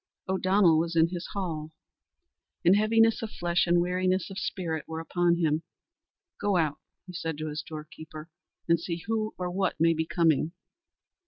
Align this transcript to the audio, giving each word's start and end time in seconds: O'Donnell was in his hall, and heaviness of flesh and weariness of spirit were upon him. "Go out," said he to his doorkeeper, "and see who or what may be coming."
O'Donnell 0.27 0.79
was 0.79 0.95
in 0.95 1.09
his 1.09 1.27
hall, 1.33 1.69
and 2.65 2.75
heaviness 2.75 3.21
of 3.21 3.29
flesh 3.29 3.67
and 3.67 3.79
weariness 3.79 4.31
of 4.31 4.39
spirit 4.39 4.87
were 4.87 4.99
upon 4.99 5.35
him. 5.37 5.61
"Go 6.39 6.57
out," 6.57 6.79
said 7.11 7.35
he 7.37 7.43
to 7.43 7.49
his 7.49 7.61
doorkeeper, 7.61 8.27
"and 8.67 8.79
see 8.79 9.03
who 9.05 9.35
or 9.37 9.51
what 9.51 9.79
may 9.79 9.93
be 9.93 10.07
coming." 10.07 10.53